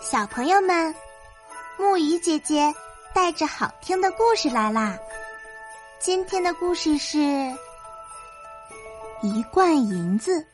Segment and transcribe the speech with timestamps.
[0.00, 0.94] 小朋友们，
[1.76, 2.72] 木鱼姐姐
[3.12, 4.96] 带着好听的故事来啦！
[5.98, 7.18] 今天的故事是
[9.22, 10.46] 一罐银子。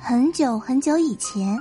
[0.00, 1.56] 很久很久以前，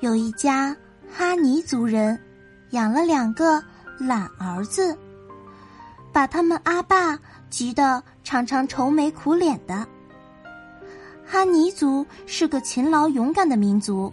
[0.00, 0.76] 有一家
[1.10, 2.22] 哈尼族人
[2.70, 3.64] 养了两个
[3.98, 4.96] 懒儿子，
[6.12, 7.18] 把他们阿爸
[7.48, 9.88] 急得常常愁眉苦脸的。
[11.32, 14.12] 哈尼族是个勤劳勇敢的民族，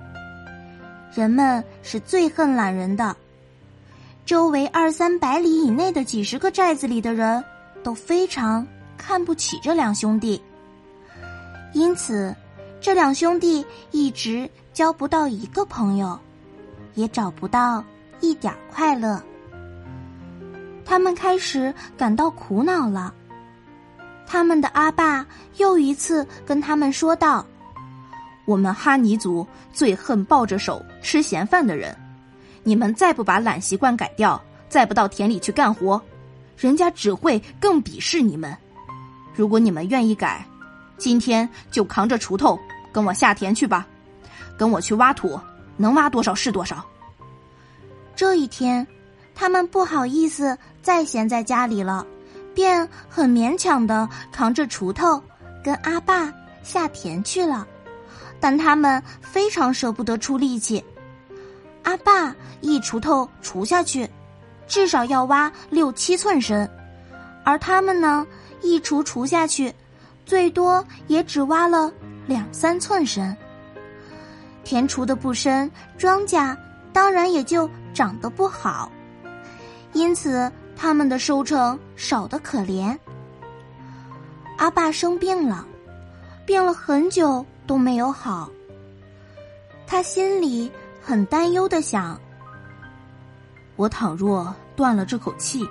[1.14, 3.14] 人们是最恨懒人的。
[4.26, 7.44] 周围二三百里以内的几十个寨子里的人
[7.84, 8.66] 都非常
[8.98, 10.42] 看不起这两兄弟，
[11.74, 12.34] 因此
[12.80, 16.18] 这两兄弟一直交不到一个朋友，
[16.94, 17.84] 也找不到
[18.22, 19.22] 一点快乐。
[20.86, 23.14] 他们开始感到苦恼了。
[24.32, 25.26] 他们的阿爸
[25.58, 27.44] 又一次跟他们说道
[28.46, 31.98] ：“我们哈尼族最恨抱着手吃闲饭的人，
[32.62, 34.40] 你们再不把懒习惯改掉，
[34.70, 36.00] 再不到田里去干活，
[36.56, 38.56] 人家只会更鄙视你们。
[39.34, 40.46] 如果你们愿意改，
[40.96, 42.58] 今天就扛着锄头
[42.92, 43.88] 跟我下田去吧，
[44.56, 45.40] 跟我去挖土，
[45.76, 46.86] 能挖多少是多少。”
[48.16, 48.86] 这一天，
[49.34, 52.06] 他们不好意思再闲在家里了。
[52.60, 55.24] 便很勉强的扛着锄头，
[55.64, 56.30] 跟阿爸
[56.62, 57.66] 下田去了。
[58.38, 60.84] 但他们非常舍不得出力气。
[61.84, 64.10] 阿爸一锄头锄下去，
[64.68, 66.70] 至少要挖六七寸深，
[67.46, 68.28] 而他们呢，
[68.62, 69.74] 一锄锄下去，
[70.26, 71.90] 最多也只挖了
[72.28, 73.34] 两三寸深。
[74.66, 76.54] 田锄的不深，庄稼
[76.92, 78.92] 当然也就长得不好。
[79.94, 80.52] 因此。
[80.82, 82.98] 他们的收成少得可怜。
[84.58, 85.68] 阿爸生病了，
[86.46, 88.50] 病了很久都没有好。
[89.86, 90.72] 他心里
[91.04, 92.18] 很担忧的想：
[93.76, 95.68] 我倘若断了这口气，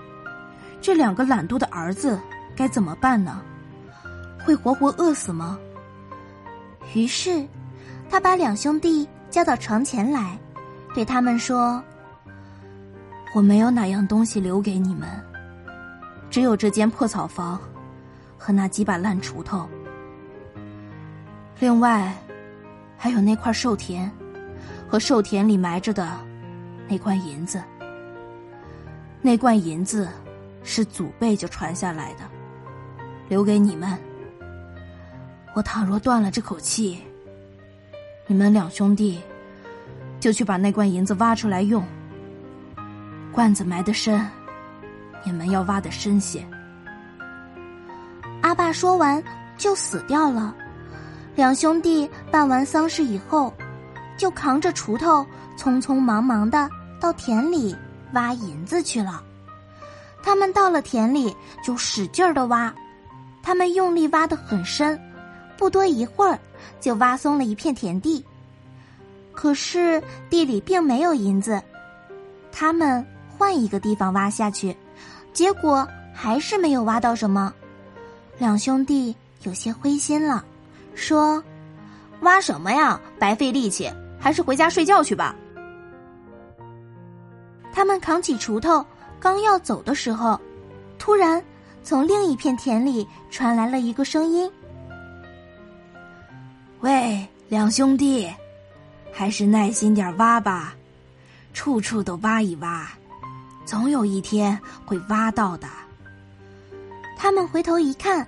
[0.79, 2.21] 这两个懒惰的儿子
[2.55, 3.41] 该怎么办呢？
[4.45, 5.59] 会活活饿死吗？
[6.95, 7.47] 于是，
[8.11, 10.39] 他把两兄弟叫到床前来，
[10.95, 11.83] 对他们说。
[13.35, 15.09] 我没有哪样东西留给你们，
[16.31, 17.61] 只有这间破草房
[18.37, 19.69] 和那几把烂锄头。
[21.61, 22.13] 另外，
[22.97, 24.11] 还有那块寿田
[24.89, 26.09] 和寿田里埋着的
[26.89, 27.63] 那罐银子。
[29.21, 30.09] 那罐银子
[30.63, 32.21] 是祖辈就传下来的，
[33.29, 33.99] 留给你们。
[35.55, 37.03] 我倘若断了这口气，
[38.27, 39.21] 你们两兄弟
[40.19, 41.85] 就去把那罐银子挖出来用。
[43.39, 44.29] 罐子埋得深，
[45.23, 46.45] 你们要挖得深些。
[48.43, 49.23] 阿爸说完
[49.57, 50.53] 就死掉了。
[51.37, 53.55] 两兄弟办完丧事以后，
[54.17, 55.25] 就扛着锄头，
[55.57, 56.69] 匆匆忙忙的
[56.99, 57.77] 到田里
[58.13, 59.23] 挖银子去了。
[60.21, 61.33] 他们到了田里，
[61.63, 62.75] 就使劲儿的挖。
[63.41, 65.01] 他们用力挖的很深，
[65.57, 66.37] 不多一会儿，
[66.81, 68.25] 就挖松了一片田地。
[69.33, 71.63] 可是地里并没有银子，
[72.51, 73.07] 他们。
[73.39, 74.77] 换一个地方挖下去，
[75.33, 77.55] 结果还是没有挖到什么。
[78.37, 80.45] 两兄弟有些灰心了，
[80.97, 81.43] 说
[82.23, 83.89] ：“挖什么呀，白费力气，
[84.19, 85.37] 还是回家睡觉去吧。”
[87.73, 88.85] 他们扛起锄头，
[89.21, 90.41] 刚要走的时候，
[90.99, 91.41] 突然
[91.85, 94.51] 从另一片田里传来了一个声音
[96.83, 98.29] ：“喂，两兄弟，
[99.13, 100.75] 还是耐心点挖吧，
[101.55, 102.89] 处处都挖一挖。”
[103.69, 105.69] 总有一天会挖到的。
[107.19, 108.27] 他们回头一看，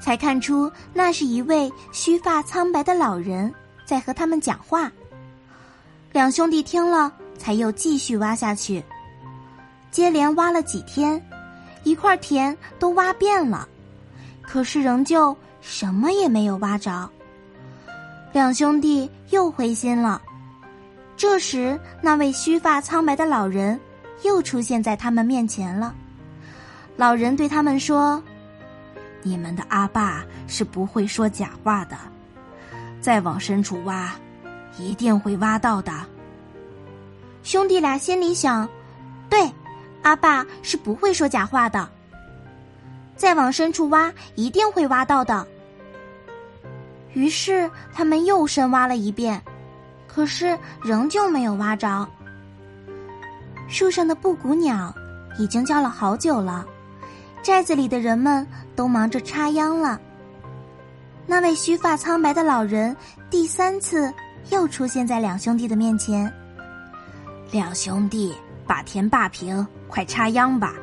[0.00, 3.52] 才看出那是一位须发苍白的老人
[3.84, 4.92] 在和他们讲话。
[6.12, 8.80] 两兄弟听了，才又继续挖下去。
[9.90, 11.20] 接连挖了几天，
[11.82, 13.68] 一块田都挖遍了，
[14.40, 17.10] 可是仍旧什么也没有挖着。
[18.32, 20.22] 两兄弟又灰心了。
[21.16, 23.80] 这时，那位须发苍白的老人。
[24.22, 25.94] 又出现在他们面前了。
[26.96, 28.22] 老人对他们说
[29.22, 31.96] ：“你们的阿爸是不会说假话的，
[33.00, 34.14] 再往深处挖，
[34.78, 35.92] 一定会挖到的。”
[37.42, 38.68] 兄弟俩心里想
[39.28, 39.50] ：“对，
[40.02, 41.88] 阿爸是不会说假话的。
[43.16, 45.46] 再往深处挖，一定会挖到的。”
[47.12, 49.40] 于是他们又深挖了一遍，
[50.08, 52.08] 可是仍旧没有挖着。
[53.68, 54.94] 树上的布谷鸟
[55.38, 56.64] 已经叫了好久了，
[57.42, 58.46] 寨子里的人们
[58.76, 60.00] 都忙着插秧了。
[61.26, 62.94] 那位须发苍白的老人
[63.30, 64.12] 第三次
[64.50, 66.32] 又出现在两兄弟的面前。
[67.50, 68.34] 两兄弟，
[68.66, 70.74] 把田坝平，快插秧吧，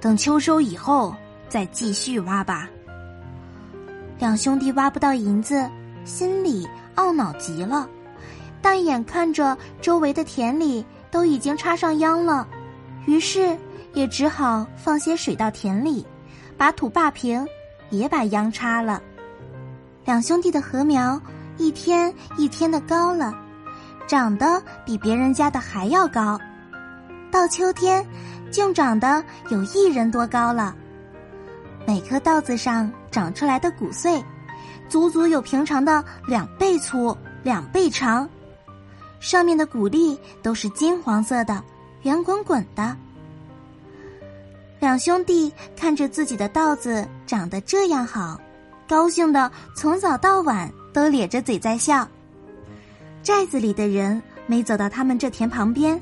[0.00, 1.14] 等秋收以后
[1.48, 2.68] 再继续挖吧。
[4.18, 5.70] 两兄弟挖不到银子，
[6.04, 7.88] 心里懊恼极了，
[8.60, 12.46] 但眼看着周围的田里都已经插上秧了，
[13.06, 13.56] 于是
[13.92, 16.06] 也只好放些水到田里，
[16.56, 17.46] 把土坝平，
[17.90, 19.02] 也把秧插了。
[20.04, 21.20] 两兄弟的禾苗
[21.56, 23.34] 一天一天的高了，
[24.06, 26.38] 长得比别人家的还要高，
[27.30, 28.06] 到秋天
[28.50, 30.74] 竟长得有一人多高了。
[31.86, 34.22] 每棵稻子上长出来的谷穗，
[34.88, 38.28] 足足有平常的两倍粗、两倍长，
[39.20, 41.62] 上面的谷粒都是金黄色的、
[42.02, 42.96] 圆滚滚的。
[44.78, 48.38] 两兄弟看着自己的稻子长得这样好，
[48.86, 52.06] 高兴的从早到晚都咧着嘴在笑。
[53.22, 56.00] 寨子里的人没走到他们这田旁边，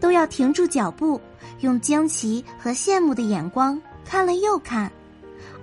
[0.00, 1.20] 都要停住脚步，
[1.60, 4.90] 用惊奇和羡慕的眼光看了又看。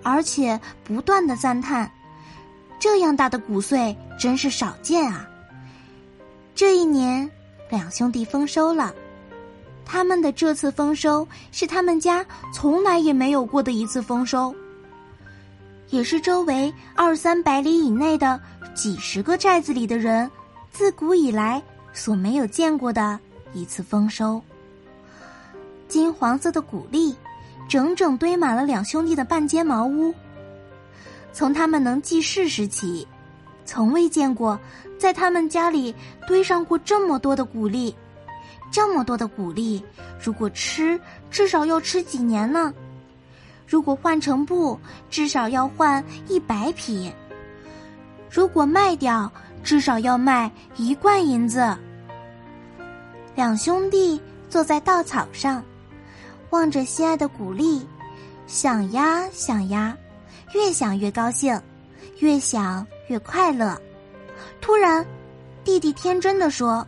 [0.04, 1.89] 而且不断的赞叹，
[2.80, 5.30] 这样大的谷穗真是少见啊！
[6.53, 7.30] 这一年，
[7.69, 8.94] 两兄弟丰收了，
[9.86, 14.53] 他们的这次丰收是他们家从来也没有过的一次丰收，
[15.89, 18.39] 也是周围二三百里以内的
[18.74, 20.30] 几十个寨子里的人
[20.71, 21.62] 自古以来
[21.94, 23.19] 所没有见过的
[23.54, 24.42] 一次丰收。
[25.88, 27.15] 金黄色的谷粒。
[27.69, 30.13] 整整堆满了两兄弟的半间茅屋。
[31.31, 33.07] 从他们能记事时起，
[33.66, 34.60] 从未见过
[34.98, 35.94] 在他们家里
[36.28, 37.96] 堆上过这么多的谷粒。
[38.72, 39.84] 这么多的谷粒，
[40.24, 41.00] 如果吃，
[41.30, 42.74] 至少要吃几年呢？
[43.68, 44.80] 如果换成布，
[45.10, 47.12] 至少要换一百匹。
[48.30, 49.30] 如果卖掉，
[49.64, 51.78] 至少要卖一罐银子。
[53.36, 55.64] 两兄弟坐在稻草上。
[56.52, 57.88] 望着心爱的谷粒，
[58.46, 59.98] 想呀想呀，
[60.54, 61.57] 越想越高兴，
[62.19, 63.78] 越想越快乐。
[64.62, 65.06] 突然，
[65.66, 66.88] 弟弟天真的说：“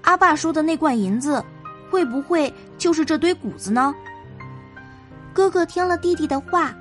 [0.00, 1.44] 阿爸说的那罐银子，
[1.90, 3.94] 会不会就是这堆谷子呢？”
[5.34, 6.74] 哥哥听了弟弟的话，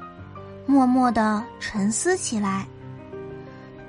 [0.66, 2.66] 默默的沉思起来。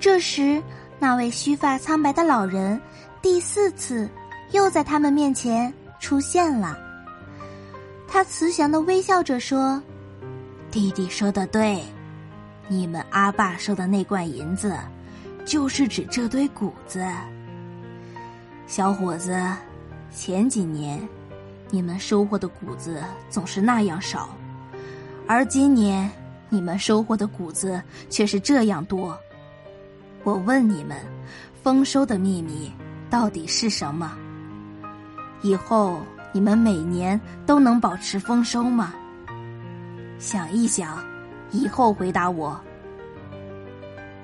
[0.00, 0.60] 这时，
[0.98, 2.80] 那位须发苍白的老人
[3.22, 4.08] 第四次
[4.50, 6.76] 又在他们面前出现了。
[8.08, 9.80] 他慈祥的微笑着说
[10.68, 11.80] ：“弟弟说的对，
[12.72, 14.76] 你们阿爸收的那罐银子，
[15.44, 17.04] 就是指这堆谷子。
[18.68, 19.36] 小伙子，
[20.14, 21.00] 前几年
[21.68, 24.30] 你们收获的谷子总是那样少，
[25.26, 26.08] 而今年
[26.48, 29.18] 你们收获的谷子却是这样多。
[30.22, 30.96] 我问你们，
[31.64, 32.72] 丰收的秘密
[33.10, 34.16] 到底是什么？
[35.42, 36.00] 以后。”
[36.32, 38.94] 你们每年都能保持丰收吗？
[40.20, 41.04] 想一想，
[41.50, 42.58] 以后回答我。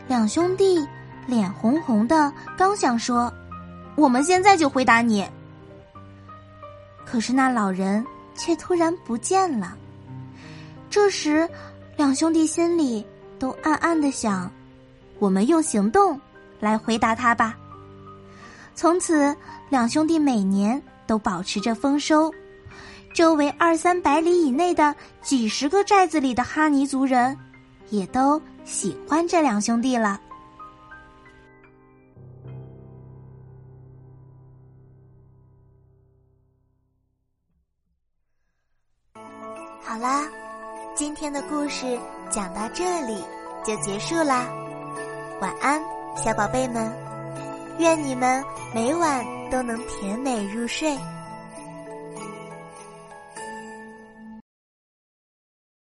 [0.07, 0.87] 两兄弟
[1.27, 3.33] 脸红红的，刚想说，
[3.95, 5.29] 我们现在就回答你。
[7.05, 9.77] 可是那老人却突然不见了。
[10.91, 11.49] 这时，
[11.97, 13.05] 两兄弟心里
[13.39, 14.51] 都暗暗的想：
[15.19, 16.21] 我们用行动
[16.61, 17.57] 来回答他吧。
[18.75, 19.35] 从此，
[19.69, 20.83] 两兄弟每年。
[21.09, 22.35] 都保持着丰收，
[23.17, 27.35] 周围二三百里以内的几十个寨子里的哈尼族人，
[27.89, 30.21] 也都喜欢这两兄弟了。
[39.83, 40.29] 好啦，
[40.95, 41.99] 今天的故事
[42.31, 43.25] 讲到这里
[43.65, 44.47] 就结束啦，
[45.41, 45.81] 晚安，
[46.23, 46.93] 小宝贝们，
[47.79, 48.45] 愿你们
[48.75, 49.25] 每晚。
[49.49, 50.99] 都能甜美入睡。